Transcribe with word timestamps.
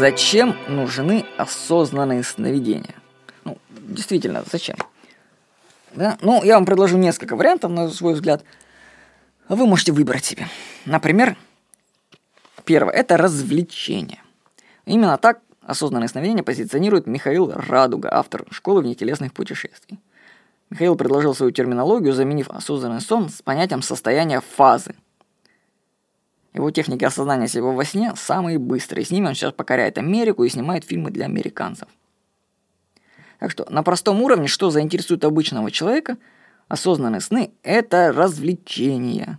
Зачем 0.00 0.56
нужны 0.66 1.26
осознанные 1.36 2.22
сновидения? 2.22 2.94
Ну, 3.44 3.58
действительно, 3.68 4.42
зачем? 4.50 4.76
Да? 5.94 6.16
Ну, 6.22 6.42
я 6.42 6.54
вам 6.54 6.64
предложу 6.64 6.96
несколько 6.96 7.36
вариантов, 7.36 7.70
на 7.70 7.90
свой 7.90 8.14
взгляд. 8.14 8.42
Вы 9.50 9.66
можете 9.66 9.92
выбрать 9.92 10.24
себе. 10.24 10.48
Например, 10.86 11.36
первое– 12.64 12.94
это 12.94 13.18
развлечение. 13.18 14.22
Именно 14.86 15.18
так 15.18 15.42
осознанное 15.60 16.08
сновидение 16.08 16.44
позиционирует 16.44 17.06
Михаил 17.06 17.52
Радуга, 17.52 18.08
автор 18.10 18.46
школы 18.50 18.80
внетелесных 18.80 19.34
путешествий. 19.34 20.00
Михаил 20.70 20.96
предложил 20.96 21.34
свою 21.34 21.52
терминологию, 21.52 22.14
заменив 22.14 22.48
осознанный 22.48 23.02
сон 23.02 23.28
с 23.28 23.42
понятием 23.42 23.82
состояния 23.82 24.40
фазы. 24.40 24.94
Его 26.52 26.70
техники 26.70 27.04
осознания 27.04 27.48
себя 27.48 27.64
во 27.64 27.84
сне 27.84 28.12
самые 28.16 28.58
быстрые. 28.58 29.04
С 29.04 29.10
ними 29.10 29.28
он 29.28 29.34
сейчас 29.34 29.52
покоряет 29.52 29.98
Америку 29.98 30.44
и 30.44 30.48
снимает 30.48 30.84
фильмы 30.84 31.10
для 31.10 31.26
американцев. 31.26 31.88
Так 33.38 33.50
что 33.50 33.66
на 33.70 33.82
простом 33.82 34.20
уровне, 34.20 34.48
что 34.48 34.70
заинтересует 34.70 35.24
обычного 35.24 35.70
человека, 35.70 36.16
осознанные 36.68 37.20
сны– 37.20 37.52
это 37.62 38.12
развлечение. 38.12 39.38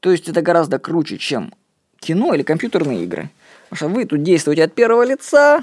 То 0.00 0.10
есть 0.10 0.28
это 0.28 0.42
гораздо 0.42 0.78
круче, 0.78 1.18
чем 1.18 1.52
кино 2.00 2.34
или 2.34 2.42
компьютерные 2.42 3.04
игры. 3.04 3.30
Потому 3.68 3.76
что 3.76 3.88
вы 3.88 4.04
тут 4.06 4.22
действуете 4.22 4.64
от 4.64 4.74
первого 4.74 5.04
лица, 5.04 5.62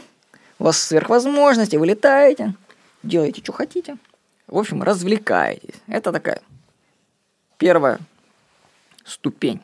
у 0.58 0.64
вас 0.66 0.80
сверхвозможности, 0.80 1.76
вы 1.76 1.88
летаете, 1.88 2.53
делаете, 3.03 3.42
что 3.42 3.52
хотите. 3.52 3.98
В 4.48 4.58
общем, 4.58 4.84
развлекаетесь. 4.84 5.76
Это 5.88 6.12
такая 6.12 6.42
первая 7.58 8.00
ступень. 9.06 9.62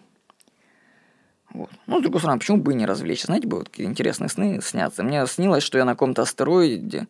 Вот. 1.54 1.70
Ну, 1.88 2.00
с 2.00 2.02
другой 2.02 2.20
стороны, 2.20 2.40
почему 2.40 2.58
бы 2.58 2.74
и 2.74 2.76
не 2.76 2.86
развлечься? 2.86 3.28
Знаете, 3.28 3.48
бы 3.48 3.58
вот 3.58 3.70
какие 3.70 3.88
интересные 3.88 4.30
сны 4.30 4.60
снятся. 4.62 5.04
Мне 5.04 5.26
снилось, 5.28 5.64
что 5.64 5.78
я 5.78 5.86
на 5.86 5.94
каком-то 5.94 6.24
астероиде 6.24 7.08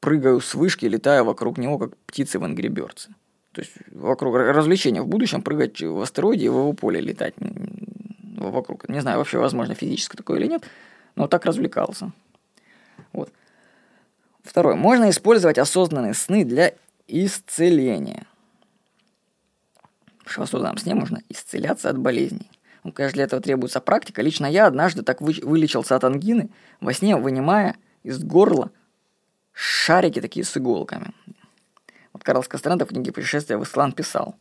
прыгаю 0.00 0.40
с 0.40 0.54
вышки, 0.54 0.86
летаю 0.86 1.24
вокруг 1.24 1.58
него, 1.58 1.78
как 1.78 1.96
птицы 2.06 2.38
в 2.38 2.44
Angry 2.44 2.68
Birds. 2.68 3.08
То 3.52 3.60
есть 3.60 3.72
вокруг 3.90 4.36
развлечения 4.36 5.02
в 5.02 5.06
будущем 5.06 5.42
прыгать 5.42 5.80
в 5.80 6.00
астероиде 6.00 6.46
и 6.46 6.48
в 6.48 6.58
его 6.58 6.72
поле 6.72 7.00
летать 7.00 7.34
вокруг. 8.36 8.88
Не 8.88 9.00
знаю, 9.00 9.18
вообще 9.18 9.38
возможно 9.38 9.74
физически 9.74 10.16
такое 10.16 10.38
или 10.40 10.46
нет, 10.46 10.64
но 11.16 11.26
так 11.26 11.44
развлекался. 11.44 12.12
Вот. 13.12 13.32
Второе. 14.42 14.74
Можно 14.74 15.10
использовать 15.10 15.58
осознанные 15.58 16.14
сны 16.14 16.44
для 16.44 16.74
исцеления. 17.08 18.26
В 20.24 20.38
осознанном 20.38 20.78
сне 20.78 20.94
можно 20.94 21.22
исцеляться 21.28 21.88
от 21.88 21.98
болезней. 21.98 22.50
Ну, 22.84 22.92
конечно, 22.92 23.16
для 23.16 23.24
этого 23.24 23.40
требуется 23.40 23.80
практика. 23.80 24.20
Лично 24.22 24.46
я 24.46 24.66
однажды 24.66 25.02
так 25.02 25.22
вы, 25.22 25.34
вылечился 25.42 25.96
от 25.96 26.04
ангины, 26.04 26.50
во 26.80 26.92
сне 26.92 27.16
вынимая 27.16 27.76
из 28.02 28.22
горла 28.22 28.70
шарики 29.52 30.20
такие 30.20 30.44
с 30.44 30.56
иголками. 30.56 31.12
Вот 32.12 32.22
Карлос 32.22 32.46
Кастранда 32.46 32.84
в 32.84 32.90
книге 32.90 33.10
«Путешествие 33.10 33.58
в 33.58 33.64
Исланд» 33.64 33.96
писал. 33.96 34.36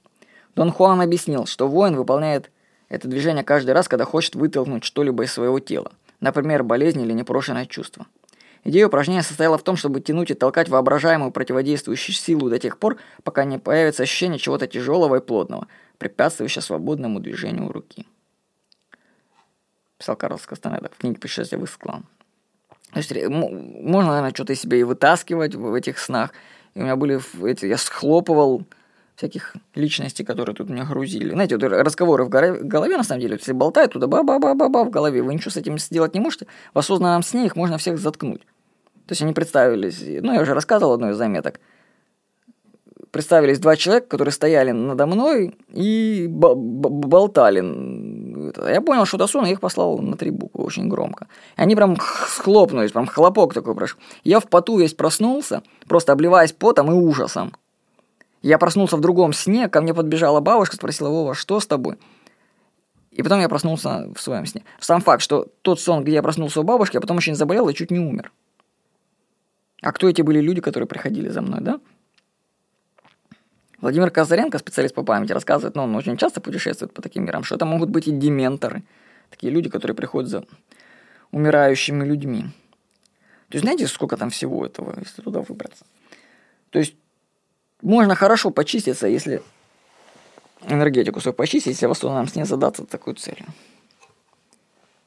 Дон 0.56 0.72
Хуан 0.72 1.02
объяснил, 1.02 1.46
что 1.46 1.68
воин 1.68 1.96
выполняет 1.96 2.52
это 2.90 3.08
движение 3.08 3.44
каждый 3.44 3.72
раз, 3.72 3.88
когда 3.88 4.04
хочет 4.04 4.36
вытолкнуть 4.36 4.84
что-либо 4.84 5.24
из 5.24 5.32
своего 5.32 5.60
тела, 5.60 5.94
например, 6.20 6.64
болезнь 6.64 7.02
или 7.02 7.14
непрошенное 7.14 7.66
чувство. 7.66 8.06
Идея 8.66 8.88
упражнения 8.88 9.24
состояла 9.24 9.58
в 9.58 9.64
том, 9.64 9.78
чтобы 9.78 10.02
тянуть 10.02 10.32
и 10.32 10.36
толкать 10.36 10.70
воображаемую 10.70 11.32
противодействующую 11.32 12.16
силу 12.16 12.50
до 12.50 12.60
тех 12.60 12.78
пор, 12.78 12.98
пока 13.24 13.46
не 13.46 13.58
появится 13.58 14.04
ощущение 14.04 14.38
чего-то 14.38 14.68
тяжелого 14.68 15.16
и 15.16 15.22
плотного, 15.22 15.68
препятствующего 15.98 16.62
свободному 16.62 17.20
движению 17.20 17.72
руки. 17.72 18.06
Писал 20.04 20.18
Карлос 20.18 20.46
Кастанеда 20.46 20.90
в 20.94 20.98
книге 20.98 21.18
«Путешествие 21.18 21.58
в 21.62 21.64
Исклан». 21.64 22.04
То 22.92 23.00
есть 23.00 23.16
можно, 23.30 24.10
наверное, 24.10 24.34
что-то 24.34 24.52
из 24.52 24.60
себя 24.60 24.76
и 24.76 24.84
вытаскивать 24.84 25.56
в 25.56 25.74
этих 25.74 25.98
снах. 25.98 26.32
И 26.74 26.80
у 26.80 26.84
меня 26.84 26.98
были 26.98 27.22
эти, 27.50 27.68
я 27.68 27.78
схлопывал 27.78 28.66
всяких 29.16 29.56
личностей, 29.76 30.26
которые 30.26 30.56
тут 30.56 30.70
меня 30.70 30.84
грузили. 30.84 31.32
Знаете, 31.32 31.56
вот 31.56 31.64
разговоры 31.64 32.26
в 32.26 32.30
голове, 32.30 32.98
на 32.98 33.06
самом 33.06 33.22
деле, 33.22 33.38
все 33.38 33.54
болтают 33.54 33.94
туда, 33.94 34.08
ба-ба-ба-ба-ба 34.08 34.84
в 34.84 34.90
голове, 34.90 35.24
вы 35.24 35.36
ничего 35.36 35.52
с 35.52 35.56
этим 35.56 35.80
сделать 35.80 36.14
не 36.14 36.20
можете. 36.20 36.48
В 36.74 36.80
осознанном 36.80 37.24
сне 37.24 37.46
их 37.46 37.56
можно 37.56 37.78
всех 37.78 37.98
заткнуть. 37.98 38.42
То 39.06 39.12
есть 39.12 39.22
они 39.22 39.32
представились, 39.32 40.04
ну, 40.22 40.34
я 40.34 40.42
уже 40.42 40.54
рассказывал 40.54 40.96
одну 40.96 41.12
из 41.12 41.16
заметок, 41.16 41.62
представились 43.12 43.60
два 43.60 43.78
человека, 43.78 44.08
которые 44.08 44.34
стояли 44.34 44.72
надо 44.72 45.06
мной 45.06 45.56
и 45.70 46.28
болтали 46.28 47.62
это. 48.58 48.70
Я 48.70 48.82
понял, 48.82 49.06
что 49.06 49.18
и 49.46 49.52
их 49.52 49.60
послал 49.60 49.98
на 50.00 50.16
три 50.16 50.32
буквы 50.32 50.64
очень 50.64 50.88
громко. 50.88 51.28
И 51.58 51.62
они 51.62 51.76
прям 51.76 51.98
схлопнулись, 52.00 52.92
прям 52.92 53.08
хлопок 53.08 53.54
такой 53.54 53.76
прошел. 53.76 54.00
Я 54.24 54.40
в 54.40 54.48
поту 54.48 54.80
весь 54.80 54.94
проснулся, 54.94 55.64
просто 55.88 56.12
обливаясь 56.12 56.52
потом 56.52 56.92
и 56.92 56.94
ужасом. 56.94 57.54
Я 58.42 58.58
проснулся 58.58 58.98
в 58.98 59.02
другом 59.02 59.34
сне, 59.34 59.70
ко 59.70 59.82
мне 59.82 59.94
подбежала 59.94 60.42
бабушка, 60.42 60.76
спросила, 60.76 61.10
Вова, 61.10 61.34
что 61.34 61.60
с 61.60 61.68
тобой? 61.68 61.98
И 63.12 63.22
потом 63.24 63.40
я 63.40 63.48
проснулся 63.48 64.10
в 64.14 64.22
своем 64.22 64.46
сне. 64.46 64.64
Сам 64.80 65.02
факт, 65.02 65.22
что 65.22 65.48
тот 65.62 65.80
сон, 65.80 66.04
где 66.04 66.14
я 66.14 66.24
проснулся 66.24 66.60
у 66.60 66.64
бабушки, 66.64 66.96
я 66.96 67.02
потом 67.02 67.18
очень 67.18 67.36
заболел 67.36 67.70
и 67.70 67.74
чуть 67.74 67.92
не 67.92 68.00
умер. 68.00 68.32
А 69.82 69.92
кто 69.92 70.10
эти 70.10 70.22
были 70.22 70.40
люди, 70.40 70.62
которые 70.62 70.88
приходили 70.88 71.30
за 71.30 71.42
мной, 71.42 71.62
да? 71.62 71.80
Владимир 73.84 74.12
Казаренко, 74.12 74.60
специалист 74.60 74.96
по 74.96 75.04
памяти, 75.04 75.34
рассказывает, 75.34 75.76
но 75.76 75.86
ну, 75.86 75.92
он 75.92 75.98
очень 75.98 76.16
часто 76.16 76.40
путешествует 76.40 76.94
по 76.94 77.02
таким 77.02 77.26
мирам, 77.26 77.44
что 77.44 77.56
это 77.56 77.66
могут 77.66 77.90
быть 77.90 78.08
и 78.08 78.12
дементоры, 78.12 78.82
такие 79.30 79.52
люди, 79.52 79.70
которые 79.70 79.94
приходят 79.94 80.30
за 80.30 80.46
умирающими 81.32 82.06
людьми. 82.06 82.44
То 83.50 83.58
есть 83.58 83.66
знаете, 83.66 83.88
сколько 83.88 84.16
там 84.16 84.30
всего 84.30 84.66
этого, 84.66 84.98
если 84.98 85.22
туда 85.22 85.42
выбраться? 85.42 85.84
То 86.70 86.80
есть 86.80 86.96
можно 87.82 88.16
хорошо 88.16 88.52
почиститься, 88.52 89.06
если 89.06 89.44
энергетику 90.66 91.20
свою 91.20 91.34
почистить, 91.34 91.74
если 91.74 91.88
в 91.88 91.92
основном 91.92 92.30
сне 92.30 92.46
задаться 92.46 92.86
такой 92.86 93.16
целью. 93.16 93.48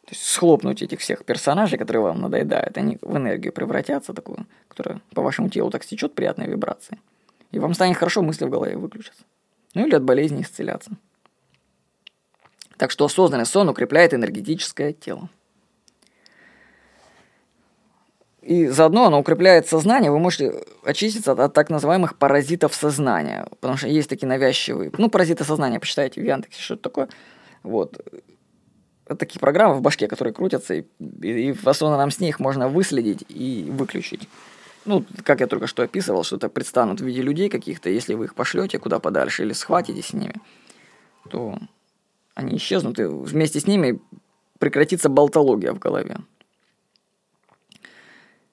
То 0.04 0.10
есть 0.10 0.22
схлопнуть 0.22 0.82
этих 0.82 1.00
всех 1.00 1.24
персонажей, 1.24 1.78
которые 1.78 2.02
вам 2.02 2.20
надоедают, 2.20 2.76
они 2.76 2.98
в 3.00 3.16
энергию 3.16 3.54
превратятся, 3.54 4.12
такую, 4.12 4.46
которая 4.68 5.00
по 5.14 5.22
вашему 5.22 5.48
телу 5.48 5.70
так 5.70 5.82
стечет 5.82 6.14
приятной 6.14 6.46
вибрацией. 6.46 7.00
И 7.56 7.58
вам 7.58 7.72
станет 7.72 7.96
хорошо, 7.96 8.20
мысли 8.20 8.44
в 8.44 8.50
голове 8.50 8.76
выключатся. 8.76 9.22
Ну 9.72 9.86
или 9.86 9.94
от 9.94 10.02
болезни 10.02 10.42
исцеляться. 10.42 10.90
Так 12.76 12.90
что 12.90 13.06
осознанный 13.06 13.46
сон 13.46 13.70
укрепляет 13.70 14.12
энергетическое 14.12 14.92
тело. 14.92 15.30
И 18.42 18.66
заодно 18.66 19.06
оно 19.06 19.18
укрепляет 19.18 19.66
сознание, 19.66 20.10
вы 20.10 20.18
можете 20.18 20.52
очиститься 20.84 21.32
от, 21.32 21.40
от 21.40 21.54
так 21.54 21.70
называемых 21.70 22.18
паразитов 22.18 22.74
сознания. 22.74 23.46
Потому 23.58 23.78
что 23.78 23.88
есть 23.88 24.10
такие 24.10 24.26
навязчивые... 24.26 24.92
Ну, 24.98 25.08
паразиты 25.08 25.42
сознания, 25.42 25.80
почитайте 25.80 26.20
в 26.20 26.24
Яндексе, 26.24 26.60
что 26.60 26.74
это 26.74 26.82
такое. 26.82 27.08
Вот. 27.62 27.98
Это 29.06 29.16
такие 29.16 29.40
программы 29.40 29.76
в 29.76 29.80
башке, 29.80 30.08
которые 30.08 30.34
крутятся, 30.34 30.74
и, 30.74 30.84
и, 31.22 31.48
и 31.48 31.52
в 31.54 31.66
осознанном 31.66 32.10
сне 32.10 32.28
их 32.28 32.38
можно 32.38 32.68
выследить 32.68 33.24
и 33.30 33.66
выключить 33.70 34.28
ну, 34.86 35.04
как 35.24 35.40
я 35.40 35.46
только 35.46 35.66
что 35.66 35.82
описывал, 35.82 36.24
что 36.24 36.36
это 36.36 36.48
предстанут 36.48 37.00
в 37.00 37.04
виде 37.04 37.22
людей 37.22 37.48
каких-то, 37.48 37.90
если 37.90 38.14
вы 38.14 38.26
их 38.26 38.34
пошлете 38.34 38.78
куда 38.78 38.98
подальше 38.98 39.42
или 39.42 39.52
схватите 39.52 40.02
с 40.02 40.12
ними, 40.12 40.34
то 41.28 41.58
они 42.34 42.56
исчезнут, 42.56 42.98
и 42.98 43.04
вместе 43.04 43.60
с 43.60 43.66
ними 43.66 44.00
прекратится 44.58 45.08
болтология 45.08 45.72
в 45.72 45.78
голове. 45.78 46.18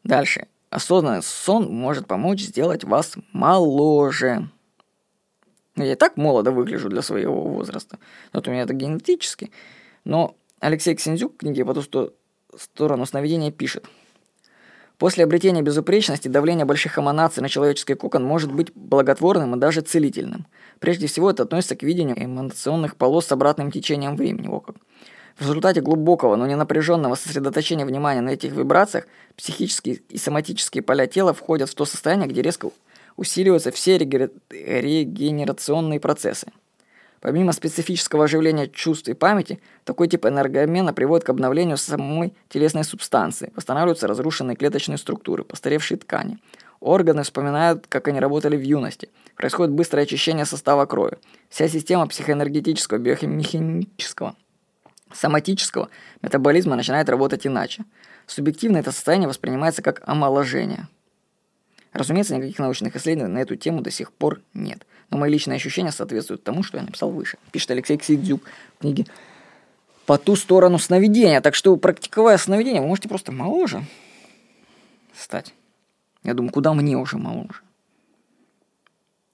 Дальше. 0.04 0.48
Осознанный 0.70 1.22
сон 1.22 1.72
может 1.72 2.08
помочь 2.08 2.42
сделать 2.42 2.84
вас 2.84 3.16
моложе. 3.32 4.50
Я 5.76 5.94
и 5.94 5.96
так 5.96 6.18
молодо 6.18 6.52
выгляжу 6.52 6.90
для 6.90 7.02
своего 7.02 7.42
возраста. 7.42 8.00
Вот 8.34 8.48
у 8.48 8.52
меня 8.52 8.64
это 8.64 8.74
генетически. 8.74 9.52
Но 10.04 10.36
Алексей 10.60 10.96
Ксензюк 10.96 11.36
в 11.36 11.38
книге 11.38 11.64
«По 11.64 11.74
ту 11.74 12.14
сторону 12.58 13.06
сновидения» 13.06 13.52
пишет– 13.52 13.86
После 15.04 15.26
обретения 15.26 15.62
безупречности 15.62 16.30
давление 16.30 16.64
больших 16.64 16.98
эманаций 16.98 17.44
на 17.44 17.50
человеческий 17.50 17.94
кокон 17.94 18.24
может 18.24 18.54
быть 18.54 18.72
благотворным 18.74 19.54
и 19.54 19.60
даже 19.60 19.82
целительным. 19.82 20.48
Прежде 20.80 21.08
всего 21.08 21.30
это 21.30 21.44
относится 21.44 21.76
к 21.76 21.84
видению 21.84 22.16
эманационных 22.24 22.96
полос 22.96 23.26
с 23.26 23.34
обратным 23.34 23.70
течением 23.70 24.16
времени. 24.16 24.48
О 24.48 24.62
как. 24.62 24.78
В 25.38 25.42
результате 25.42 25.82
глубокого, 25.82 26.38
но 26.38 26.48
не 26.48 26.56
напряженного 26.56 27.16
сосредоточения 27.16 27.86
внимания 27.86 28.22
на 28.22 28.30
этих 28.30 28.54
вибрациях 28.54 29.06
психические 29.36 29.96
и 30.08 30.18
соматические 30.18 30.84
поля 30.84 31.06
тела 31.06 31.34
входят 31.34 31.70
в 31.70 31.76
то 31.76 31.84
состояние, 31.84 32.30
где 32.30 32.42
резко 32.42 32.70
усиливаются 33.18 33.72
все 33.72 33.98
регенерационные 33.98 36.00
процессы. 36.00 36.48
Помимо 37.24 37.54
специфического 37.54 38.26
оживления 38.26 38.68
чувств 38.68 39.08
и 39.08 39.14
памяти, 39.14 39.62
такой 39.86 40.10
тип 40.10 40.26
энергообмена 40.26 40.92
приводит 40.92 41.26
к 41.26 41.30
обновлению 41.30 41.78
самой 41.78 42.34
телесной 42.50 42.84
субстанции, 42.84 43.54
восстанавливаются 43.56 44.08
разрушенные 44.08 44.58
клеточные 44.58 44.98
структуры, 44.98 45.46
постаревшие 45.46 45.98
ткани. 45.98 46.38
Органы 46.82 47.24
вспоминают, 47.24 47.88
как 47.88 48.10
они 48.10 48.20
работали 48.20 48.58
в 48.58 48.62
юности. 48.62 49.08
Происходит 49.38 49.72
быстрое 49.74 50.04
очищение 50.04 50.44
состава 50.44 50.86
крови. 50.86 51.18
Вся 51.48 51.70
система 51.70 52.08
психоэнергетического, 52.08 52.98
биохимического 52.98 54.36
соматического 55.14 55.88
метаболизма 56.22 56.76
начинает 56.76 57.08
работать 57.08 57.48
иначе. 57.48 57.86
Субъективно 58.28 58.80
это 58.80 58.92
состояние 58.92 59.30
воспринимается 59.30 59.82
как 59.82 60.02
омоложение. 60.06 60.90
Разумеется, 61.94 62.36
никаких 62.36 62.58
научных 62.58 62.96
исследований 62.96 63.34
на 63.34 63.40
эту 63.40 63.56
тему 63.56 63.82
до 63.82 63.92
сих 63.92 64.12
пор 64.12 64.42
нет. 64.54 64.86
Но 65.12 65.18
мои 65.20 65.32
личные 65.32 65.58
ощущения 65.58 65.92
соответствуют 65.92 66.44
тому, 66.44 66.64
что 66.64 66.78
я 66.78 66.84
написал 66.84 67.12
выше. 67.12 67.38
Пишет 67.52 67.72
Алексей 67.72 67.98
Ксидзюк 67.98 68.44
в 68.78 68.82
книге 68.82 69.06
«По 70.08 70.18
ту 70.18 70.36
сторону 70.36 70.80
сновидения». 70.80 71.40
Так 71.40 71.54
что, 71.54 71.78
практиковая 71.78 72.38
сновидение, 72.38 72.82
вы 72.82 72.88
можете 72.88 73.10
просто 73.10 73.32
моложе 73.32 73.86
стать. 75.16 75.54
Я 76.24 76.34
думаю, 76.34 76.52
куда 76.52 76.74
мне 76.74 76.98
уже 76.98 77.18
моложе. 77.18 77.62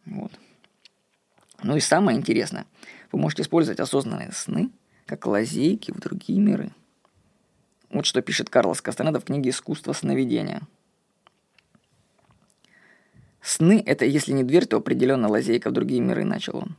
Вот. 0.05 0.31
Ну 1.63 1.77
и 1.77 1.79
самое 1.79 2.17
интересное, 2.17 2.65
вы 3.11 3.19
можете 3.19 3.43
использовать 3.43 3.79
осознанные 3.79 4.31
сны 4.33 4.69
как 5.05 5.25
лазейки 5.25 5.91
в 5.91 5.99
другие 5.99 6.39
миры. 6.39 6.71
Вот 7.89 8.05
что 8.05 8.21
пишет 8.21 8.49
Карлос 8.49 8.81
Кастанеда 8.81 9.19
в 9.19 9.25
книге 9.25 9.51
«Искусство 9.51 9.93
сновидения». 9.93 10.61
Сны– 13.41 13.81
это, 13.85 14.05
если 14.05 14.33
не 14.33 14.43
дверь, 14.43 14.65
то 14.65 14.77
определенно 14.77 15.29
лазейка 15.29 15.69
в 15.69 15.73
другие 15.73 16.01
миры, 16.01 16.25
начал 16.25 16.57
он. 16.57 16.75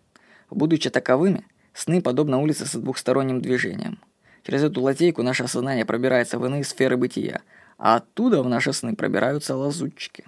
Будучи 0.50 0.90
таковыми, 0.90 1.46
сны 1.72 2.02
подобны 2.02 2.36
улице 2.36 2.66
с 2.66 2.72
двухсторонним 2.72 3.40
движением. 3.40 3.98
Через 4.42 4.62
эту 4.62 4.80
лазейку 4.80 5.22
наше 5.22 5.46
сознание 5.48 5.84
пробирается 5.84 6.38
в 6.38 6.46
иные 6.46 6.64
сферы 6.64 6.96
бытия, 6.96 7.42
а 7.78 7.96
оттуда 7.96 8.42
в 8.42 8.48
наши 8.48 8.72
сны 8.72 8.94
пробираются 8.94 9.56
лазутчики. 9.56 10.24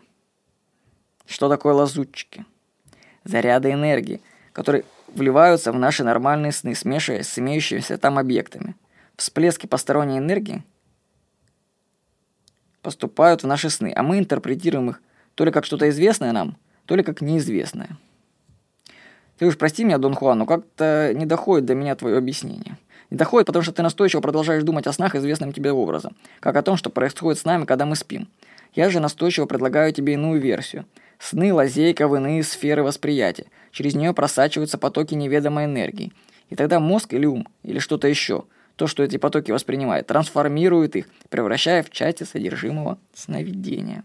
Что 1.26 1.48
такое 1.48 1.74
лазутчики? 1.74 2.44
Заряды 3.24 3.72
энергии, 3.72 4.20
которые 4.52 4.84
вливаются 5.08 5.72
в 5.72 5.78
наши 5.78 6.04
нормальные 6.04 6.52
сны, 6.52 6.74
смешиваясь 6.74 7.28
с 7.28 7.38
имеющимися 7.38 7.98
там 7.98 8.18
объектами. 8.18 8.74
Всплески 9.16 9.66
посторонней 9.66 10.18
энергии 10.18 10.64
поступают 12.80 13.42
в 13.42 13.46
наши 13.46 13.70
сны, 13.70 13.92
а 13.94 14.02
мы 14.02 14.18
интерпретируем 14.18 14.90
их 14.90 15.02
то 15.34 15.44
ли 15.44 15.50
как 15.50 15.64
что-то 15.64 15.88
известное 15.90 16.32
нам, 16.32 16.56
то 16.86 16.96
ли 16.96 17.02
как 17.02 17.20
неизвестное. 17.20 17.96
Ты 19.38 19.46
уж 19.46 19.56
прости 19.56 19.84
меня, 19.84 19.98
Дон 19.98 20.14
Хуан, 20.14 20.38
но 20.38 20.46
как-то 20.46 21.12
не 21.14 21.26
доходит 21.26 21.66
до 21.66 21.74
меня 21.74 21.94
твое 21.94 22.16
объяснение. 22.18 22.78
Не 23.10 23.16
доходит, 23.16 23.46
потому 23.46 23.62
что 23.62 23.72
ты 23.72 23.82
настойчиво 23.82 24.20
продолжаешь 24.20 24.62
думать 24.62 24.86
о 24.86 24.92
снах 24.92 25.14
известным 25.14 25.52
тебе 25.52 25.72
образом, 25.72 26.16
как 26.40 26.56
о 26.56 26.62
том, 26.62 26.76
что 26.76 26.90
происходит 26.90 27.40
с 27.40 27.44
нами, 27.44 27.64
когда 27.64 27.86
мы 27.86 27.96
спим. 27.96 28.28
Я 28.74 28.88
же 28.88 29.00
настойчиво 29.00 29.46
предлагаю 29.46 29.92
тебе 29.92 30.14
иную 30.14 30.40
версию– 30.40 30.86
Сны– 31.22 31.52
лазейка 31.54 32.08
в 32.08 32.16
иные 32.16 32.42
сферы 32.42 32.82
восприятия. 32.82 33.46
Через 33.70 33.94
нее 33.94 34.12
просачиваются 34.12 34.76
потоки 34.76 35.14
неведомой 35.14 35.66
энергии. 35.66 36.12
И 36.50 36.56
тогда 36.56 36.80
мозг 36.80 37.14
или 37.14 37.26
ум, 37.26 37.46
или 37.62 37.78
что-то 37.78 38.08
еще, 38.08 38.42
то, 38.74 38.88
что 38.88 39.04
эти 39.04 39.18
потоки 39.18 39.52
воспринимает, 39.52 40.08
трансформирует 40.08 40.96
их, 40.96 41.08
превращая 41.28 41.84
в 41.84 41.90
части 41.90 42.24
содержимого 42.24 42.98
сновидения. 43.14 44.02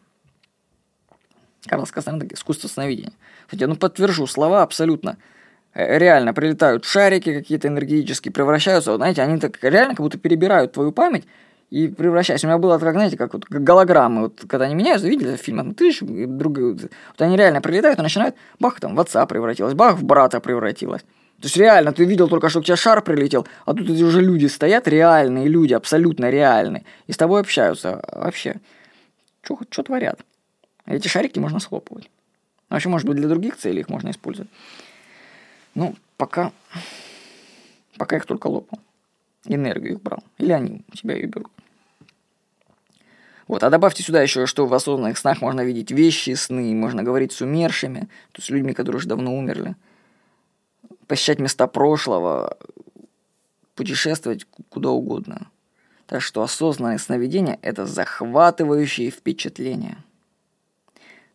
Карлос 1.65 1.92
Кастанеда 1.92 2.27
«Искусство 2.33 2.68
сновидения». 2.68 3.13
Кстати, 3.45 3.63
ну 3.63 3.75
подтвержу, 3.75 4.27
слова 4.27 4.62
абсолютно 4.62 5.18
э, 5.74 5.98
реально 5.98 6.33
прилетают 6.33 6.86
шарики 6.86 7.33
какие-то 7.33 7.68
энергетические, 7.68 8.31
превращаются, 8.31 8.92
вот, 8.92 8.98
знаете, 8.98 9.21
они 9.21 9.39
так 9.39 9.57
реально 9.63 9.95
как 9.95 10.04
будто 10.04 10.18
перебирают 10.18 10.74
твою 10.74 10.92
память, 10.92 11.25
и 11.69 11.88
превращаясь. 11.88 12.44
У 12.44 12.48
меня 12.48 12.57
было, 12.57 12.77
как, 12.77 12.94
знаете, 12.94 13.18
как 13.18 13.33
вот 13.33 13.45
голограммы, 13.50 14.21
вот 14.21 14.42
когда 14.48 14.65
они 14.65 14.75
меняются, 14.75 15.07
видели 15.07 15.38
ну, 15.48 15.74
ты 15.74 15.92
же, 15.92 16.06
друг, 16.06 16.57
вот 16.57 16.92
они 17.18 17.36
реально 17.36 17.62
прилетают 17.62 18.00
и 18.00 18.01
начинают, 18.01 18.36
бах, 18.59 18.80
там, 18.80 18.95
в 18.95 19.00
отца 19.00 19.25
превратилась, 19.25 19.74
бах, 19.74 19.98
в 19.98 20.04
брата 20.04 20.39
превратилась. 20.39 21.01
То 21.01 21.44
есть 21.44 21.57
реально, 21.57 21.92
ты 21.92 22.06
видел 22.06 22.27
только, 22.27 22.50
что 22.50 22.59
у 22.59 22.63
тебя 22.63 22.75
шар 22.75 23.01
прилетел, 23.01 23.45
а 23.65 23.74
тут 23.74 23.89
уже 23.89 24.21
люди 24.21 24.48
стоят, 24.48 24.88
реальные 24.88 25.48
люди, 25.48 25.74
абсолютно 25.74 26.30
реальные, 26.30 26.83
и 27.06 27.12
с 27.12 27.18
тобой 27.18 27.42
общаются. 27.42 28.04
Вообще, 28.12 28.56
что 29.44 29.83
творят? 29.83 30.19
Эти 30.88 31.07
шарики 31.07 31.39
можно 31.39 31.60
схлопывать. 31.60 32.10
Вообще, 32.69 32.89
может 32.89 33.07
быть, 33.07 33.18
для 33.18 33.28
других 33.28 33.57
целей 33.57 33.81
их 33.81 33.89
можно 33.89 34.10
использовать. 34.10 34.50
Ну, 35.75 35.95
пока, 36.18 36.51
пока 37.98 38.18
их 38.18 38.25
только 38.25 38.48
лопал 38.48 38.80
энергию 39.48 39.94
их 39.94 40.01
брал. 40.01 40.24
Или 40.38 40.51
они 40.51 40.81
у 40.92 40.95
тебя 40.95 41.16
ее 41.16 41.28
берут. 41.28 41.51
Вот, 43.48 43.63
а 43.63 43.69
добавьте 43.69 44.04
сюда 44.04 44.22
еще, 44.22 44.45
что 44.45 44.66
в 44.66 44.74
осознанных 44.74 45.18
снах 45.18 45.42
можно 45.42 45.62
видеть 45.62 45.92
вещи, 45.92 46.34
сны, 46.34 46.75
можно 46.75 47.01
говорить 47.01 47.31
с 47.31 47.42
умершими, 47.42 48.01
то 48.01 48.38
есть 48.38 48.48
с 48.48 48.50
людьми, 48.50 48.74
которые 48.74 48.98
уже 48.98 49.07
давно 49.07 49.38
умерли, 49.38 49.75
посещать 51.07 51.40
места 51.40 51.68
прошлого, 51.68 52.57
путешествовать 53.75 54.45
куда 54.69 54.90
угодно. 54.90 55.48
Так 56.07 56.22
что 56.22 56.42
осознанное 56.42 56.98
сновидение– 56.98 57.57
это 57.62 57.86
захватывающие 57.86 59.12
впечатления. 59.12 59.98